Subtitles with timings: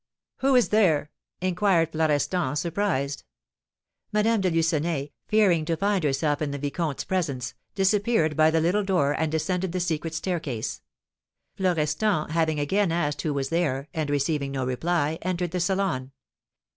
[0.37, 3.23] "Who is there?" inquired Florestan, surprised.
[4.11, 8.83] Madame de Lucenay, fearing to find herself in the vicomte's presence, disappeared by the little
[8.83, 10.81] door, and descended the secret staircase.
[11.55, 16.11] Florestan having again asked who was there, and receiving no reply, entered the salon.